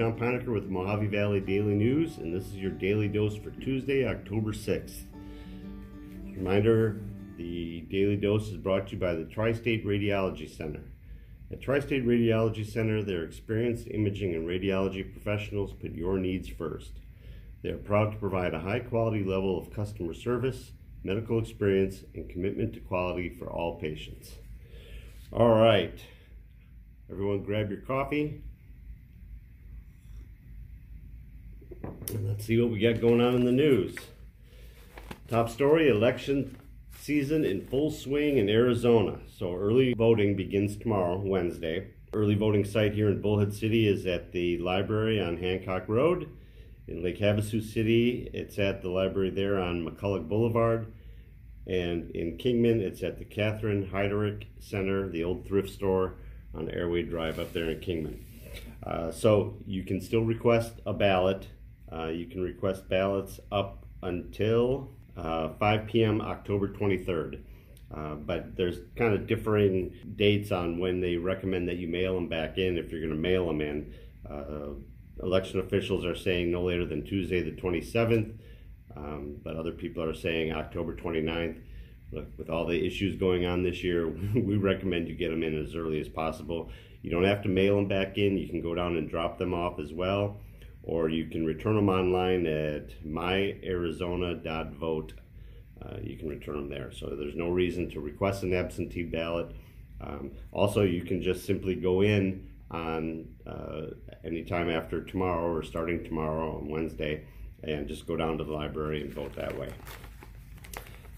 [0.00, 4.08] John Pinecker with Mohave Valley Daily News, and this is your daily dose for Tuesday,
[4.08, 5.02] October 6th.
[6.34, 7.02] Reminder
[7.36, 10.80] the daily dose is brought to you by the Tri State Radiology Center.
[11.52, 16.92] At Tri State Radiology Center, their experienced imaging and radiology professionals put your needs first.
[17.62, 20.72] They are proud to provide a high quality level of customer service,
[21.04, 24.36] medical experience, and commitment to quality for all patients.
[25.30, 26.00] All right,
[27.10, 28.44] everyone, grab your coffee.
[31.69, 31.69] And
[32.20, 33.96] let's see what we got going on in the news.
[35.28, 36.56] Top story election
[36.98, 39.20] season in full swing in Arizona.
[39.38, 41.92] So early voting begins tomorrow, Wednesday.
[42.12, 46.28] Early voting site here in Bullhead City is at the library on Hancock Road.
[46.88, 50.92] In Lake Havasu City, it's at the library there on McCulloch Boulevard.
[51.66, 56.14] And in Kingman, it's at the Catherine Heydrich Center, the old thrift store
[56.52, 58.24] on Airway Drive up there in Kingman.
[58.82, 61.46] Uh, so you can still request a ballot.
[61.92, 66.20] Uh, you can request ballots up until uh, 5 p.m.
[66.20, 67.42] October 23rd.
[67.92, 72.28] Uh, but there's kind of differing dates on when they recommend that you mail them
[72.28, 73.92] back in if you're going to mail them in.
[74.28, 74.74] Uh,
[75.22, 78.32] election officials are saying no later than Tuesday the 27th,
[78.96, 81.60] um, but other people are saying October 29th.
[82.12, 85.60] Look, with all the issues going on this year, we recommend you get them in
[85.60, 86.70] as early as possible.
[87.02, 88.36] You don't have to mail them back in.
[88.36, 90.38] You can go down and drop them off as well
[90.90, 95.12] or you can return them online at myarizona.vote.
[95.80, 96.90] Uh, you can return them there.
[96.90, 99.54] So there's no reason to request an absentee ballot.
[100.00, 103.82] Um, also, you can just simply go in on uh,
[104.24, 107.24] any time after tomorrow or starting tomorrow on Wednesday
[107.62, 109.72] and just go down to the library and vote that way.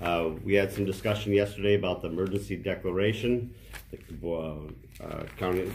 [0.03, 3.55] Uh, we had some discussion yesterday about the emergency declaration.
[3.91, 4.57] The uh,
[5.03, 5.73] uh County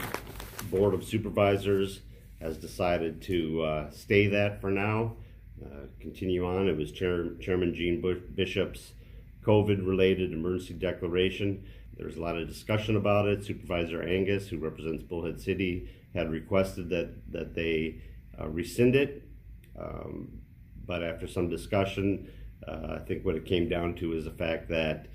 [0.69, 2.01] Board of Supervisors
[2.41, 5.15] has decided to uh, stay that for now.
[5.63, 6.67] Uh, continue on.
[6.67, 8.93] It was Chair, Chairman Jean Bush, Bishop's
[9.43, 11.63] COVID-related emergency declaration.
[11.97, 13.43] There's a lot of discussion about it.
[13.43, 17.95] Supervisor Angius, who represents Bullhead City, had requested that that they
[18.39, 19.23] uh, rescind it.
[19.79, 20.41] Um,
[20.85, 22.31] but after some discussion,
[22.67, 25.07] uh, I think what it came down to is the fact that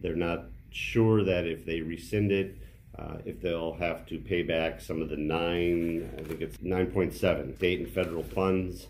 [0.00, 2.56] they're not sure that if they rescind it,
[2.98, 7.56] uh, if they'll have to pay back some of the nine, I think it's 9.7
[7.56, 8.88] state and federal funds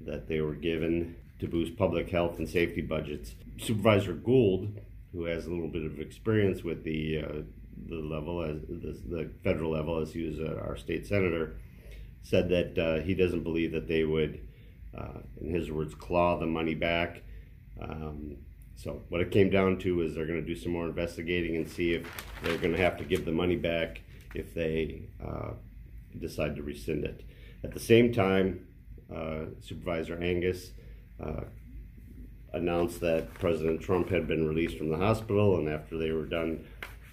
[0.00, 3.34] that they were given to boost public health and safety budgets.
[3.58, 4.80] Supervisor Gould,
[5.12, 7.42] who has a little bit of experience with the uh,
[7.86, 11.56] the level as the, the, federal level, as he was uh, our state senator,
[12.22, 14.40] said that uh, he doesn't believe that they would,
[14.96, 17.22] uh, in his words, claw the money back.
[17.80, 18.36] Um,
[18.76, 21.68] so what it came down to is they're going to do some more investigating and
[21.68, 22.06] see if
[22.42, 24.02] they're going to have to give the money back
[24.34, 25.50] if they uh,
[26.18, 27.24] decide to rescind it.
[27.62, 28.66] At the same time,
[29.14, 30.70] uh, Supervisor Angius
[31.22, 31.44] uh,
[32.52, 36.64] announced that President Trump had been released from the hospital, and after they were done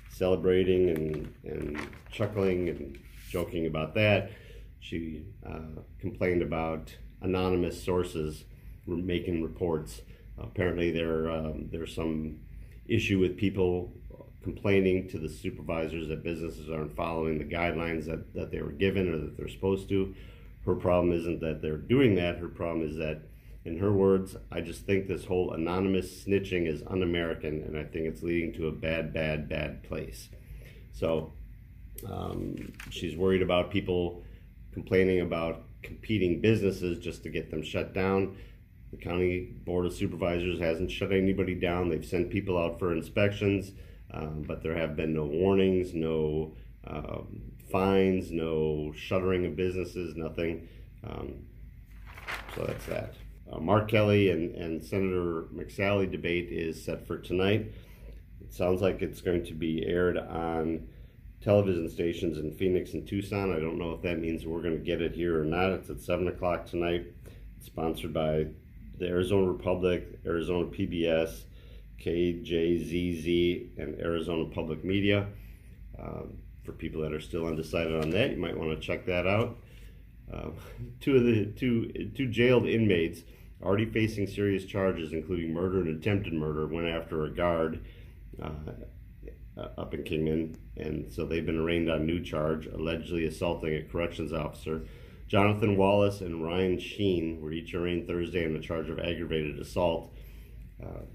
[0.09, 2.99] celebrating and, and chuckling and
[3.29, 4.31] joking about that,
[4.79, 8.45] she uh, complained about anonymous sources
[8.87, 10.01] making reports
[10.43, 12.39] apparently there um, there's some
[12.87, 13.93] issue with people
[14.43, 19.13] complaining to the supervisors that businesses aren't following the guidelines that, that they were given
[19.13, 20.15] or that they're supposed to.
[20.65, 22.37] Her problem isn't that they're doing that.
[22.37, 23.21] Her problem is that,
[23.65, 27.83] in her words, I just think this whole anonymous snitching is un American and I
[27.83, 30.29] think it's leading to a bad, bad, bad place.
[30.93, 31.33] So
[32.09, 34.23] um, she's worried about people
[34.73, 38.35] complaining about competing businesses just to get them shut down.
[38.91, 41.89] The county board of supervisors hasn't shut anybody down.
[41.89, 43.71] They've sent people out for inspections,
[44.11, 46.53] um, but there have been no warnings, no
[46.85, 47.41] um,
[47.71, 50.67] fines, no shuttering of businesses, nothing.
[51.07, 51.45] Um,
[52.55, 53.15] so that's that.
[53.51, 57.71] Uh, Mark Kelly and, and Senator McSally debate is set for tonight.
[58.41, 60.87] It sounds like it's going to be aired on
[61.41, 63.53] television stations in Phoenix and Tucson.
[63.55, 65.71] I don't know if that means we're going to get it here or not.
[65.71, 67.07] It's at 7 o'clock tonight.
[67.57, 68.47] It's sponsored by
[69.01, 71.41] the Arizona Republic, Arizona PBS,
[71.99, 75.27] KJZZ, and Arizona Public Media.
[75.99, 79.25] Um, for people that are still undecided on that, you might want to check that
[79.25, 79.57] out.
[80.31, 80.51] Uh,
[81.01, 83.23] two of the two two jailed inmates
[83.63, 87.83] already facing serious charges, including murder and attempted murder, went after a guard
[88.41, 88.49] uh,
[89.77, 94.31] up in Kingman, and so they've been arraigned on new charge, allegedly assaulting a corrections
[94.31, 94.83] officer.
[95.31, 100.13] Jonathan Wallace and Ryan Sheen were each arraigned Thursday on the charge of aggravated assault.
[100.83, 101.05] Uh,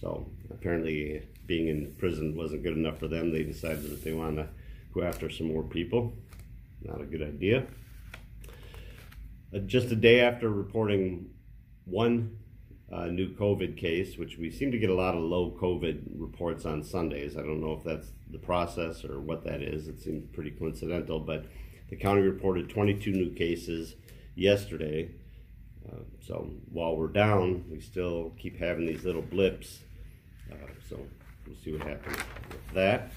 [0.00, 3.30] so apparently, being in prison wasn't good enough for them.
[3.30, 4.48] They decided that they want to
[4.94, 6.14] go after some more people.
[6.80, 7.66] Not a good idea.
[9.54, 11.28] uh, just a day after reporting
[11.84, 12.38] one
[12.90, 16.64] uh, new COVID case, which we seem to get a lot of low COVID reports
[16.64, 17.36] on Sundays.
[17.36, 19.88] I don't know if that's the process or what that is.
[19.88, 21.44] It seems pretty coincidental, but
[21.88, 23.94] the county reported 22 new cases
[24.34, 25.10] yesterday.
[25.88, 29.80] Uh, so while we're down, we still keep having these little blips.
[30.50, 30.54] Uh,
[30.88, 30.98] so
[31.46, 32.16] we'll see what happens
[32.50, 33.12] with that.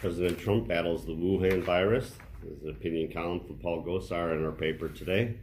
[0.00, 2.16] President Trump battles the Wuhan virus.
[2.42, 5.36] There's an opinion column from Paul Gosar in our paper today.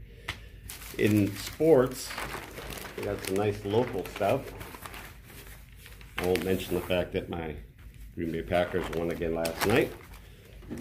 [0.97, 2.09] In sports,
[2.97, 4.41] we got some nice local stuff.
[6.17, 7.55] I won't mention the fact that my
[8.17, 9.93] Green Bay Packers won again last night.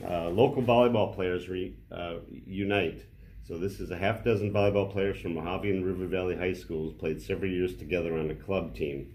[0.08, 2.14] Uh, local volleyball players re, uh,
[2.46, 3.04] unite.
[3.46, 6.94] So this is a half dozen volleyball players from Mohave and River Valley High Schools
[6.94, 9.14] played several years together on a club team.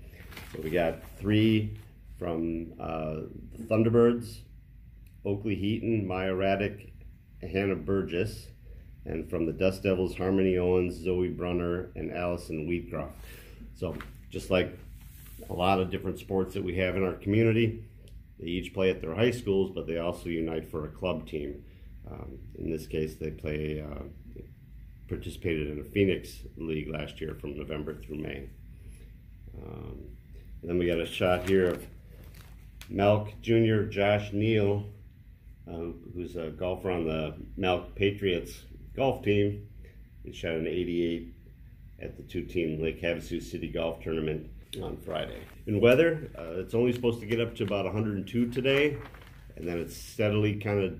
[0.53, 1.79] So we got three
[2.19, 3.21] from uh,
[3.57, 4.41] the Thunderbirds,
[5.25, 6.91] Oakley Heaton, Maya Raddick,
[7.41, 8.49] Hannah Burgess,
[9.05, 13.13] and from the Dust Devils, Harmony Owens, Zoe Brunner, and Allison Wheatcroft.
[13.75, 13.95] So
[14.29, 14.77] just like
[15.49, 17.83] a lot of different sports that we have in our community,
[18.41, 21.63] they each play at their high schools, but they also unite for a club team.
[22.09, 24.03] Um, in this case, they play uh,
[25.07, 28.49] participated in a Phoenix League last year from November through May.
[29.61, 29.99] Um,
[30.63, 31.85] then we got a shot here of
[32.89, 33.83] Melk Jr.
[33.83, 34.85] Josh Neal
[35.67, 38.63] uh, who's a golfer on the Melk Patriots
[38.95, 39.67] golf team.
[40.23, 41.33] He shot an 88
[42.01, 44.49] at the two-team Lake Havasu City Golf Tournament
[44.81, 45.41] on Friday.
[45.67, 48.97] In weather, uh, it's only supposed to get up to about 102 today,
[49.55, 50.99] and then it's steadily kind of